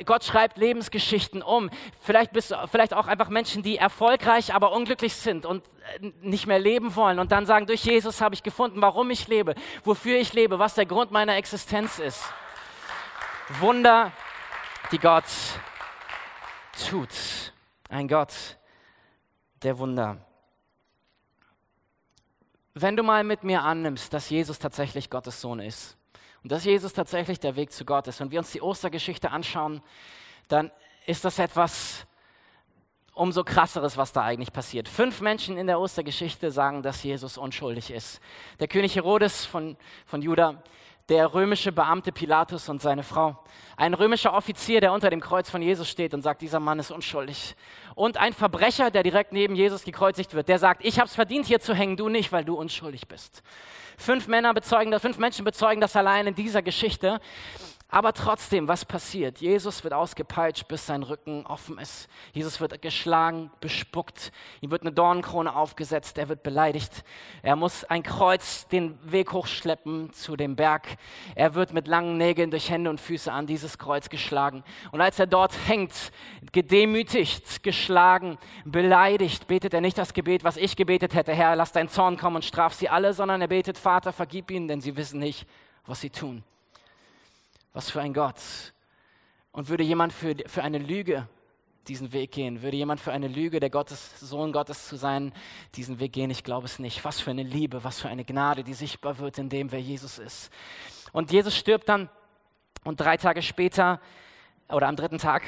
[0.06, 1.72] Gott schreibt Lebensgeschichten um.
[2.02, 5.63] Vielleicht bist du vielleicht auch einfach Menschen, die erfolgreich, aber unglücklich sind und
[6.02, 9.28] äh, nicht mehr leben wollen und dann sagen, durch Jesus habe ich gefunden, warum ich
[9.28, 12.24] lebe, wofür ich lebe, was der Grund meiner Existenz ist.
[13.60, 14.12] Wunder,
[14.91, 15.26] die Gott
[16.89, 17.10] tut.
[17.89, 18.34] Ein Gott
[19.63, 20.17] der Wunder
[22.74, 25.98] wenn du mal mit mir annimmst, dass Jesus tatsächlich Gottes Sohn ist
[26.44, 29.82] und dass Jesus tatsächlich der Weg zu Gott ist und wir uns die Ostergeschichte anschauen,
[30.48, 30.72] dann
[31.06, 32.06] ist das etwas
[33.14, 34.90] umso krasseres, was da eigentlich passiert.
[34.90, 38.20] Fünf Menschen in der Ostergeschichte sagen, dass Jesus unschuldig ist.
[38.60, 40.64] Der König Herodes von, von Juda,
[41.10, 43.38] der römische Beamte Pilatus und seine Frau,
[43.76, 46.92] ein römischer Offizier, der unter dem Kreuz von Jesus steht und sagt, dieser Mann ist
[46.92, 47.56] unschuldig.
[47.96, 51.46] Und ein Verbrecher, der direkt neben Jesus gekreuzigt wird, der sagt, ich habe es verdient,
[51.46, 53.44] hier zu hängen, du nicht, weil du unschuldig bist.
[53.98, 57.20] Fünf Männer bezeugen fünf Menschen bezeugen das allein in dieser Geschichte.
[57.94, 59.38] Aber trotzdem, was passiert?
[59.38, 62.10] Jesus wird ausgepeitscht, bis sein Rücken offen ist.
[62.32, 64.32] Jesus wird geschlagen, bespuckt.
[64.62, 66.18] Ihm wird eine Dornenkrone aufgesetzt.
[66.18, 67.04] Er wird beleidigt.
[67.44, 70.88] Er muss ein Kreuz den Weg hochschleppen zu dem Berg.
[71.36, 74.64] Er wird mit langen Nägeln durch Hände und Füße an dieses Kreuz geschlagen.
[74.92, 75.94] Und als er dort hängt,
[76.52, 81.32] gedemütigt, geschlagen, beleidigt, betet er nicht das Gebet, was ich gebetet hätte.
[81.32, 84.68] Herr, lass dein Zorn kommen und straf sie alle, sondern er betet, Vater, vergib ihnen,
[84.68, 85.46] denn sie wissen nicht,
[85.86, 86.44] was sie tun.
[87.74, 88.38] Was für ein Gott.
[89.52, 91.28] Und würde jemand für, für eine Lüge
[91.88, 92.62] diesen Weg gehen?
[92.62, 95.34] Würde jemand für eine Lüge, der Gottes, Sohn Gottes zu sein,
[95.76, 96.30] diesen Weg gehen?
[96.30, 97.04] Ich glaube es nicht.
[97.04, 100.20] Was für eine Liebe, was für eine Gnade, die sichtbar wird in dem, wer Jesus
[100.20, 100.52] ist.
[101.12, 102.10] Und Jesus stirbt dann
[102.84, 104.00] und drei Tage später
[104.70, 105.44] oder am dritten Tag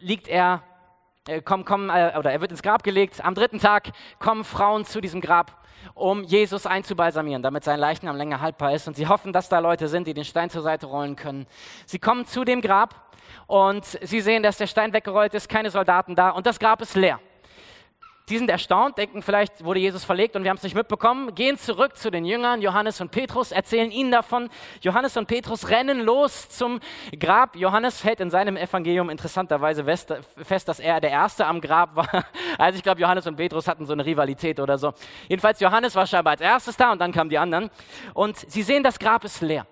[0.00, 0.62] liegt er,
[1.26, 3.24] äh, komm, komm, äh, oder er wird ins Grab gelegt.
[3.24, 5.58] Am dritten Tag kommen Frauen zu diesem Grab
[5.94, 8.88] um Jesus einzubalsamieren, damit sein Leichnam länger haltbar ist.
[8.88, 11.46] Und sie hoffen, dass da Leute sind, die den Stein zur Seite rollen können.
[11.86, 13.12] Sie kommen zu dem Grab
[13.46, 16.94] und sie sehen, dass der Stein weggerollt ist, keine Soldaten da und das Grab ist
[16.94, 17.20] leer.
[18.30, 21.58] Die sind erstaunt, denken, vielleicht wurde Jesus verlegt und wir haben es nicht mitbekommen, gehen
[21.58, 24.48] zurück zu den Jüngern, Johannes und Petrus, erzählen ihnen davon.
[24.80, 26.80] Johannes und Petrus rennen los zum
[27.20, 27.54] Grab.
[27.54, 32.08] Johannes hält in seinem Evangelium interessanterweise fest, dass er der Erste am Grab war.
[32.56, 34.94] Also ich glaube, Johannes und Petrus hatten so eine Rivalität oder so.
[35.28, 37.68] Jedenfalls, Johannes war scheinbar als erstes da und dann kamen die anderen.
[38.14, 39.66] Und sie sehen, das Grab ist leer.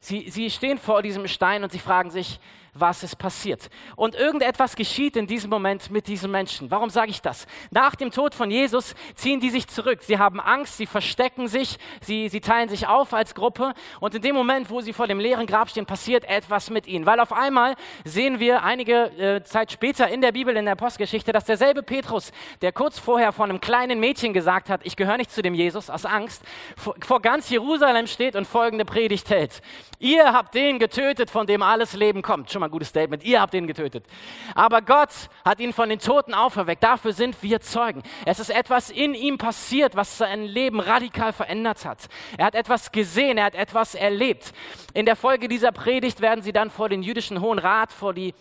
[0.00, 2.40] Sie, sie stehen vor diesem Stein und sie fragen sich,
[2.74, 3.68] was ist passiert.
[3.96, 6.70] Und irgendetwas geschieht in diesem Moment mit diesen Menschen.
[6.70, 7.46] Warum sage ich das?
[7.70, 10.02] Nach dem Tod von Jesus ziehen die sich zurück.
[10.02, 13.74] Sie haben Angst, sie verstecken sich, sie, sie teilen sich auf als Gruppe.
[14.00, 17.04] Und in dem Moment, wo sie vor dem leeren Grab stehen, passiert etwas mit ihnen.
[17.04, 21.32] Weil auf einmal sehen wir einige äh, Zeit später in der Bibel, in der Postgeschichte,
[21.32, 22.32] dass derselbe Petrus,
[22.62, 25.90] der kurz vorher von einem kleinen Mädchen gesagt hat, ich gehöre nicht zu dem Jesus
[25.90, 26.42] aus Angst,
[26.76, 29.60] vor, vor ganz Jerusalem steht und folgende Predigt hält.
[29.98, 32.50] Ihr habt den getötet, von dem alles Leben kommt.
[32.50, 33.24] Schon mal ein gutes Statement.
[33.24, 34.06] Ihr habt ihn getötet.
[34.54, 35.10] Aber Gott
[35.44, 36.82] hat ihn von den Toten auferweckt.
[36.82, 38.02] Dafür sind wir Zeugen.
[38.24, 42.08] Es ist etwas in ihm passiert, was sein Leben radikal verändert hat.
[42.38, 44.52] Er hat etwas gesehen, er hat etwas erlebt.
[44.94, 48.34] In der Folge dieser Predigt werden sie dann vor den jüdischen Hohen Rat, vor die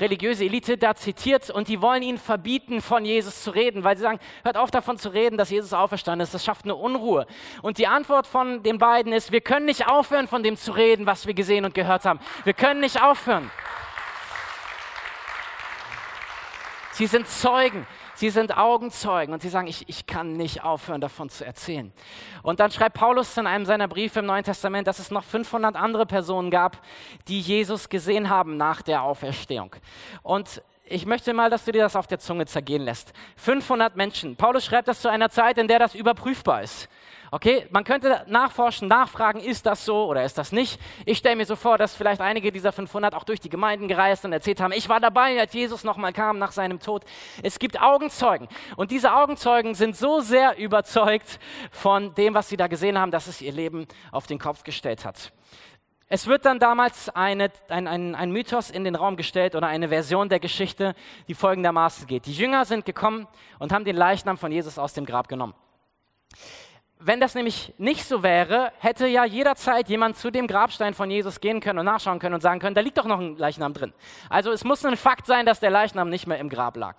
[0.00, 4.02] religiöse Elite da zitiert und die wollen ihnen verbieten, von Jesus zu reden, weil sie
[4.02, 7.26] sagen, hört auf davon zu reden, dass Jesus auferstanden ist, das schafft eine Unruhe.
[7.62, 11.06] Und die Antwort von den beiden ist, wir können nicht aufhören, von dem zu reden,
[11.06, 12.20] was wir gesehen und gehört haben.
[12.44, 13.50] Wir können nicht aufhören.
[16.92, 17.86] Sie sind Zeugen.
[18.18, 21.92] Sie sind Augenzeugen und sie sagen, ich, ich kann nicht aufhören, davon zu erzählen.
[22.42, 25.76] Und dann schreibt Paulus in einem seiner Briefe im Neuen Testament, dass es noch 500
[25.76, 26.82] andere Personen gab,
[27.28, 29.76] die Jesus gesehen haben nach der Auferstehung.
[30.24, 33.12] Und ich möchte mal, dass du dir das auf der Zunge zergehen lässt.
[33.36, 34.34] 500 Menschen.
[34.34, 36.88] Paulus schreibt das zu einer Zeit, in der das überprüfbar ist.
[37.30, 40.80] Okay, man könnte nachforschen, nachfragen, ist das so oder ist das nicht?
[41.04, 44.24] Ich stelle mir so vor, dass vielleicht einige dieser 500 auch durch die Gemeinden gereist
[44.24, 47.04] und erzählt haben, ich war dabei, als Jesus nochmal kam nach seinem Tod.
[47.42, 51.38] Es gibt Augenzeugen und diese Augenzeugen sind so sehr überzeugt
[51.70, 55.04] von dem, was sie da gesehen haben, dass es ihr Leben auf den Kopf gestellt
[55.04, 55.32] hat.
[56.10, 59.88] Es wird dann damals eine, ein, ein, ein Mythos in den Raum gestellt oder eine
[59.88, 60.94] Version der Geschichte,
[61.28, 62.24] die folgendermaßen geht.
[62.24, 65.52] Die Jünger sind gekommen und haben den Leichnam von Jesus aus dem Grab genommen.
[67.00, 71.40] Wenn das nämlich nicht so wäre, hätte ja jederzeit jemand zu dem Grabstein von Jesus
[71.40, 73.92] gehen können und nachschauen können und sagen können, da liegt doch noch ein Leichnam drin.
[74.28, 76.96] Also es muss ein Fakt sein, dass der Leichnam nicht mehr im Grab lag.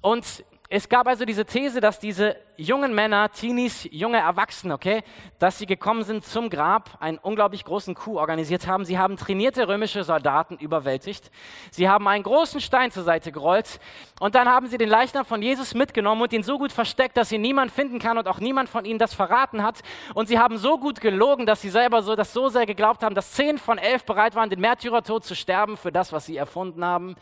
[0.00, 5.02] Und es gab also diese These, dass diese jungen Männer, Teenies, junge Erwachsene, okay,
[5.40, 8.84] dass sie gekommen sind zum Grab, einen unglaublich großen Coup organisiert haben.
[8.84, 11.32] Sie haben trainierte römische Soldaten überwältigt.
[11.72, 13.80] Sie haben einen großen Stein zur Seite gerollt
[14.20, 17.32] und dann haben sie den Leichnam von Jesus mitgenommen und ihn so gut versteckt, dass
[17.32, 19.80] ihn niemand finden kann und auch niemand von ihnen das verraten hat.
[20.14, 23.16] Und sie haben so gut gelogen, dass sie selber so, das so sehr geglaubt haben,
[23.16, 26.84] dass zehn von elf bereit waren, den Märtyrertod zu sterben für das, was sie erfunden
[26.84, 27.16] haben.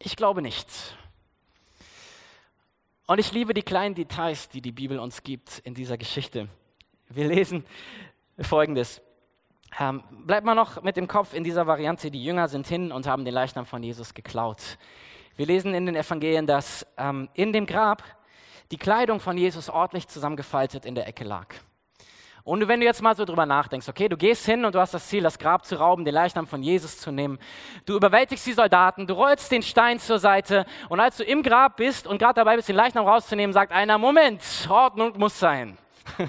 [0.00, 0.66] Ich glaube nicht.
[3.06, 6.48] Und ich liebe die kleinen Details, die die Bibel uns gibt in dieser Geschichte.
[7.10, 7.66] Wir lesen
[8.40, 9.02] Folgendes.
[9.78, 12.10] Ähm, bleibt mal noch mit dem Kopf in dieser Variante.
[12.10, 14.78] Die Jünger sind hin und haben den Leichnam von Jesus geklaut.
[15.36, 18.02] Wir lesen in den Evangelien, dass ähm, in dem Grab
[18.70, 21.54] die Kleidung von Jesus ordentlich zusammengefaltet in der Ecke lag.
[22.44, 24.92] Und wenn du jetzt mal so drüber nachdenkst, okay, du gehst hin und du hast
[24.92, 27.38] das Ziel, das Grab zu rauben, den Leichnam von Jesus zu nehmen.
[27.86, 31.78] Du überwältigst die Soldaten, du rollst den Stein zur Seite und als du im Grab
[31.78, 35.78] bist und gerade dabei bist, den Leichnam rauszunehmen, sagt einer, Moment, Ordnung muss sein.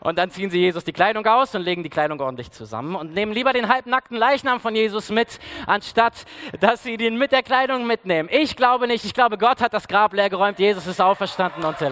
[0.00, 3.14] Und dann ziehen sie Jesus die Kleidung aus und legen die Kleidung ordentlich zusammen und
[3.14, 6.24] nehmen lieber den halbnackten Leichnam von Jesus mit, anstatt
[6.60, 8.28] dass sie den mit der Kleidung mitnehmen.
[8.30, 9.04] Ich glaube nicht.
[9.04, 10.60] Ich glaube, Gott hat das Grab leer geräumt.
[10.60, 11.90] Jesus ist auferstanden und er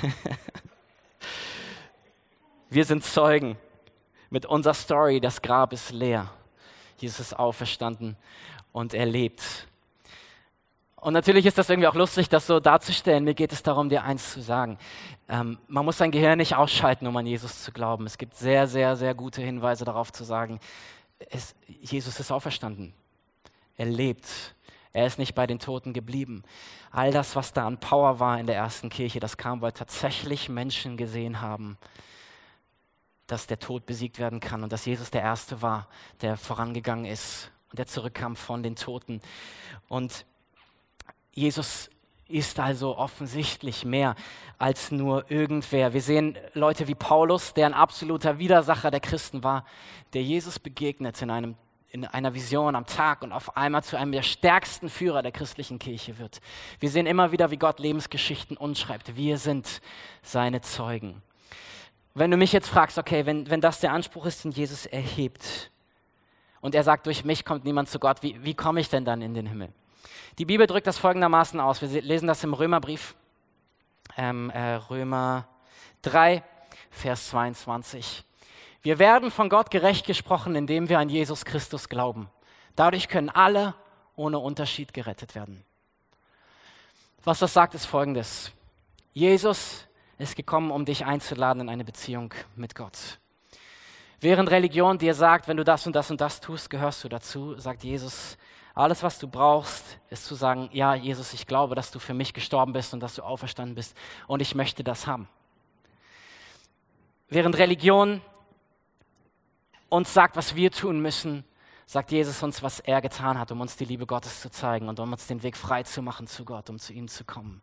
[2.70, 3.56] Wir sind Zeugen
[4.30, 5.20] mit unserer Story.
[5.20, 6.30] Das Grab ist leer.
[6.98, 8.16] Jesus ist auferstanden
[8.72, 9.68] und er lebt.
[10.96, 13.22] Und natürlich ist das irgendwie auch lustig, das so darzustellen.
[13.22, 14.78] Mir geht es darum, dir eins zu sagen.
[15.28, 18.06] Ähm, man muss sein Gehirn nicht ausschalten, um an Jesus zu glauben.
[18.06, 20.58] Es gibt sehr, sehr, sehr gute Hinweise darauf zu sagen,
[21.30, 22.92] es, Jesus ist auferstanden.
[23.76, 24.55] Er lebt.
[24.96, 26.42] Er ist nicht bei den Toten geblieben.
[26.90, 30.48] All das, was da an Power war in der ersten Kirche, das kam, weil tatsächlich
[30.48, 31.76] Menschen gesehen haben,
[33.26, 35.88] dass der Tod besiegt werden kann und dass Jesus der Erste war,
[36.22, 39.20] der vorangegangen ist und der zurückkam von den Toten.
[39.88, 40.24] Und
[41.30, 41.90] Jesus
[42.26, 44.14] ist also offensichtlich mehr
[44.56, 45.92] als nur irgendwer.
[45.92, 49.66] Wir sehen Leute wie Paulus, der ein absoluter Widersacher der Christen war,
[50.14, 51.54] der Jesus begegnet in einem
[51.90, 55.78] in einer Vision am Tag und auf einmal zu einem der stärksten Führer der christlichen
[55.78, 56.40] Kirche wird.
[56.80, 59.16] Wir sehen immer wieder, wie Gott Lebensgeschichten umschreibt.
[59.16, 59.80] Wir sind
[60.22, 61.22] seine Zeugen.
[62.14, 65.70] Wenn du mich jetzt fragst, okay, wenn, wenn das der Anspruch ist, den Jesus erhebt
[66.60, 69.22] und er sagt, durch mich kommt niemand zu Gott, wie, wie komme ich denn dann
[69.22, 69.72] in den Himmel?
[70.38, 71.80] Die Bibel drückt das folgendermaßen aus.
[71.80, 73.14] Wir lesen das im Römerbrief,
[74.16, 75.46] ähm, äh, Römer
[76.02, 76.42] 3,
[76.90, 78.24] Vers 22.
[78.86, 82.30] Wir werden von Gott gerecht gesprochen, indem wir an Jesus Christus glauben.
[82.76, 83.74] Dadurch können alle
[84.14, 85.64] ohne Unterschied gerettet werden.
[87.24, 88.52] Was das sagt, ist folgendes.
[89.12, 93.18] Jesus ist gekommen, um dich einzuladen in eine Beziehung mit Gott.
[94.20, 97.58] Während Religion dir sagt, wenn du das und das und das tust, gehörst du dazu,
[97.58, 98.38] sagt Jesus,
[98.72, 102.32] alles, was du brauchst, ist zu sagen, ja, Jesus, ich glaube, dass du für mich
[102.32, 103.96] gestorben bist und dass du auferstanden bist
[104.28, 105.28] und ich möchte das haben.
[107.28, 108.22] Während Religion
[109.88, 111.44] uns sagt, was wir tun müssen,
[111.86, 114.98] sagt Jesus uns, was er getan hat, um uns die Liebe Gottes zu zeigen und
[114.98, 117.62] um uns den Weg frei zu machen zu Gott, um zu ihm zu kommen.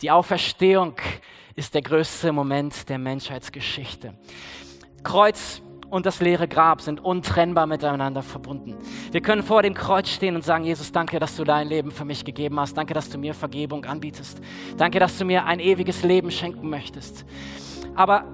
[0.00, 0.96] Die Auferstehung
[1.54, 4.14] ist der größte Moment der Menschheitsgeschichte.
[5.02, 8.76] Kreuz und das leere Grab sind untrennbar miteinander verbunden.
[9.12, 12.04] Wir können vor dem Kreuz stehen und sagen, Jesus, danke, dass du dein Leben für
[12.04, 12.76] mich gegeben hast.
[12.76, 14.40] Danke, dass du mir Vergebung anbietest.
[14.76, 17.24] Danke, dass du mir ein ewiges Leben schenken möchtest.
[17.94, 18.24] Aber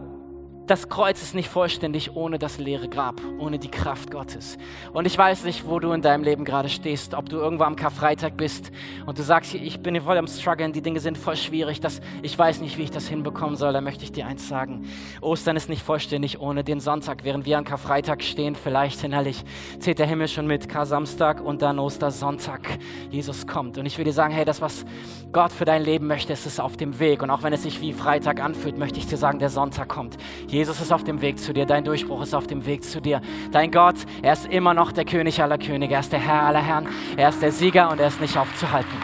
[0.71, 4.57] das Kreuz ist nicht vollständig ohne das leere Grab, ohne die Kraft Gottes.
[4.93, 7.75] Und ich weiß nicht, wo du in deinem Leben gerade stehst, ob du irgendwo am
[7.75, 8.71] Karfreitag bist
[9.05, 12.39] und du sagst, ich bin voll am Struggeln, die Dinge sind voll schwierig, das, ich
[12.39, 14.87] weiß nicht, wie ich das hinbekommen soll, da möchte ich dir eins sagen.
[15.21, 19.43] Ostern ist nicht vollständig ohne den Sonntag, während wir am Karfreitag stehen, vielleicht innerlich
[19.81, 22.79] zählt der Himmel schon mit, Kar-Samstag und dann Ostersonntag.
[23.11, 23.77] Jesus kommt.
[23.77, 24.85] Und ich will dir sagen, hey, das, was
[25.33, 27.23] Gott für dein Leben möchte, ist es auf dem Weg.
[27.23, 30.17] Und auch wenn es sich wie Freitag anfühlt, möchte ich dir sagen, der Sonntag kommt.
[30.47, 33.21] Jesus ist auf dem Weg zu dir, dein Durchbruch ist auf dem Weg zu dir.
[33.53, 36.63] Dein Gott, er ist immer noch der König aller Könige, er ist der Herr aller
[36.63, 38.97] Herren, er ist der Sieger und er ist nicht aufzuhalten.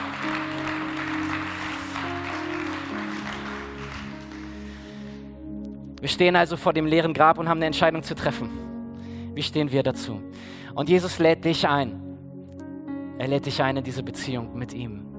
[6.00, 8.50] Wir stehen also vor dem leeren Grab und haben eine Entscheidung zu treffen.
[9.34, 10.20] Wie stehen wir dazu?
[10.74, 12.02] Und Jesus lädt dich ein.
[13.18, 15.15] Er lädt dich ein in diese Beziehung mit ihm.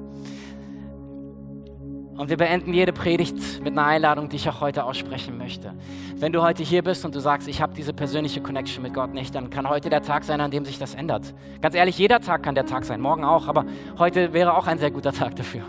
[2.17, 5.73] Und wir beenden jede Predigt mit einer Einladung, die ich auch heute aussprechen möchte.
[6.15, 9.13] Wenn du heute hier bist und du sagst, ich habe diese persönliche Connection mit Gott
[9.13, 11.35] nicht, dann kann heute der Tag sein, an dem sich das ändert.
[11.61, 13.65] Ganz ehrlich, jeder Tag kann der Tag sein, morgen auch, aber
[13.99, 15.63] heute wäre auch ein sehr guter Tag dafür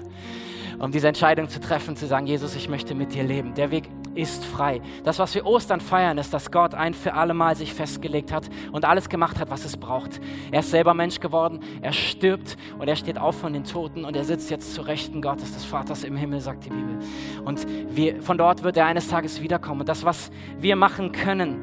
[0.79, 3.55] um diese Entscheidung zu treffen, zu sagen, Jesus, ich möchte mit dir leben.
[3.55, 4.83] Der Weg ist frei.
[5.05, 8.51] Das, was wir Ostern feiern, ist, dass Gott ein für alle Mal sich festgelegt hat
[8.73, 10.21] und alles gemacht hat, was es braucht.
[10.51, 14.17] Er ist selber Mensch geworden, er stirbt und er steht auf von den Toten und
[14.17, 16.99] er sitzt jetzt zu Rechten Gottes, des Vaters im Himmel, sagt die Bibel.
[17.45, 19.81] Und wir, von dort wird er eines Tages wiederkommen.
[19.81, 21.63] Und das, was wir machen können,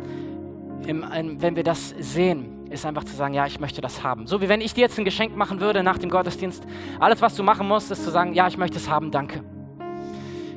[0.87, 1.03] im,
[1.41, 4.27] wenn wir das sehen, ist einfach zu sagen, ja, ich möchte das haben.
[4.27, 6.65] So wie wenn ich dir jetzt ein Geschenk machen würde nach dem Gottesdienst.
[7.01, 9.43] Alles, was du machen musst, ist zu sagen, ja, ich möchte es haben, danke.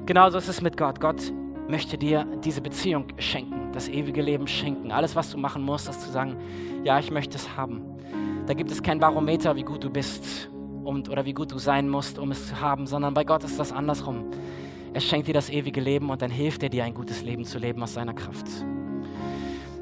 [0.07, 1.01] Genauso ist es mit Gott.
[1.01, 1.33] Gott
[1.69, 4.91] möchte dir diese Beziehung schenken, das ewige Leben schenken.
[4.91, 6.37] Alles, was du machen musst, ist zu sagen,
[6.85, 7.83] ja, ich möchte es haben.
[8.47, 10.51] Da gibt es kein Barometer, wie gut du bist
[10.85, 13.59] und, oder wie gut du sein musst, um es zu haben, sondern bei Gott ist
[13.59, 14.25] das andersrum.
[14.95, 17.59] Er schenkt dir das ewige Leben und dann hilft er dir, ein gutes Leben zu
[17.59, 18.47] leben aus seiner Kraft.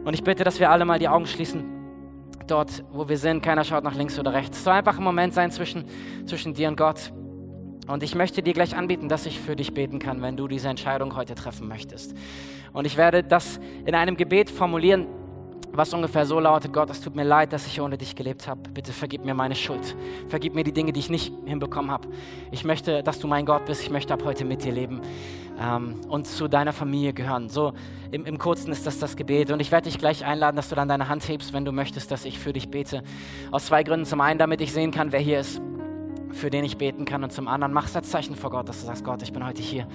[0.04, 1.76] Und ich bitte, dass wir alle mal die Augen schließen
[2.46, 3.42] dort, wo wir sind.
[3.42, 4.58] Keiner schaut nach links oder rechts.
[4.58, 5.84] Es soll einfach ein Moment sein zwischen,
[6.26, 7.12] zwischen dir und Gott.
[7.86, 10.68] Und ich möchte dir gleich anbieten, dass ich für dich beten kann, wenn du diese
[10.68, 12.14] Entscheidung heute treffen möchtest.
[12.72, 15.06] Und ich werde das in einem Gebet formulieren,
[15.72, 18.60] was ungefähr so lautet, Gott, es tut mir leid, dass ich ohne dich gelebt habe.
[18.70, 19.94] Bitte vergib mir meine Schuld.
[20.28, 22.08] Vergib mir die Dinge, die ich nicht hinbekommen habe.
[22.50, 23.82] Ich möchte, dass du mein Gott bist.
[23.82, 25.02] Ich möchte ab heute mit dir leben
[25.60, 27.50] ähm, und zu deiner Familie gehören.
[27.50, 27.74] So
[28.10, 29.50] im, im Kurzen ist das das Gebet.
[29.50, 32.10] Und ich werde dich gleich einladen, dass du dann deine Hand hebst, wenn du möchtest,
[32.10, 33.02] dass ich für dich bete.
[33.50, 34.06] Aus zwei Gründen.
[34.06, 35.60] Zum einen, damit ich sehen kann, wer hier ist
[36.32, 37.22] für den ich beten kann.
[37.24, 39.62] Und zum anderen, mach das Zeichen vor Gott, dass du sagst, Gott, ich bin heute
[39.62, 39.86] hier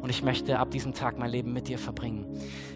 [0.00, 2.26] und ich möchte ab diesem Tag mein Leben mit dir verbringen.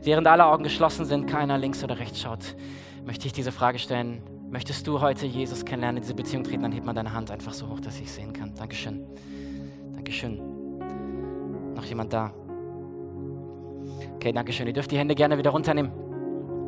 [0.03, 2.57] Während alle Augen geschlossen sind, keiner links oder rechts schaut,
[3.05, 4.22] möchte ich diese Frage stellen.
[4.51, 7.55] Möchtest du heute Jesus kennenlernen, in diese Beziehung treten, dann heb mal deine Hand einfach
[7.55, 8.55] so hoch, dass ich sehen kann.
[8.55, 9.07] Dankeschön.
[9.94, 10.40] Dankeschön.
[11.75, 12.33] Noch jemand da?
[14.16, 14.66] Okay, Dankeschön.
[14.66, 16.01] Ihr dürft die Hände gerne wieder runternehmen.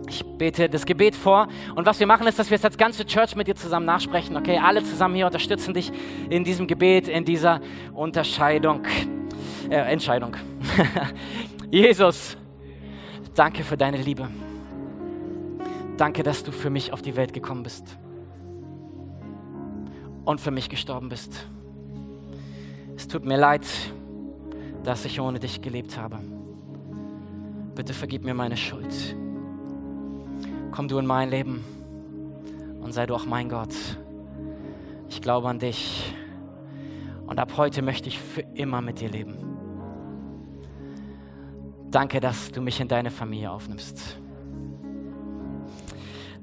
[0.09, 3.07] Ich bete das Gebet vor und was wir machen ist, dass wir es als ganze
[3.07, 4.37] Church mit dir zusammen nachsprechen.
[4.37, 5.91] Okay, alle zusammen hier unterstützen dich
[6.29, 7.61] in diesem Gebet, in dieser
[7.93, 8.83] Unterscheidung,
[9.71, 10.37] äh, Entscheidung.
[11.71, 12.37] Jesus,
[13.35, 14.29] danke für deine Liebe.
[15.97, 17.97] Danke, dass du für mich auf die Welt gekommen bist
[20.25, 21.47] und für mich gestorben bist.
[22.97, 23.65] Es tut mir leid,
[24.83, 26.19] dass ich ohne dich gelebt habe.
[27.75, 29.17] Bitte vergib mir meine Schuld
[30.75, 31.65] komm du in mein Leben
[32.81, 33.75] und sei du auch mein Gott.
[35.09, 36.13] Ich glaube an dich
[37.27, 39.37] und ab heute möchte ich für immer mit dir leben.
[41.91, 44.19] Danke, dass du mich in deine Familie aufnimmst.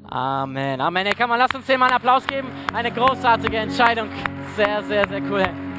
[0.05, 0.79] Amen.
[0.79, 1.05] Amen.
[1.05, 2.47] Hey, kann man, lass uns dem mal einen Applaus geben.
[2.73, 4.07] Eine großartige Entscheidung.
[4.55, 5.70] Sehr, sehr, sehr cool.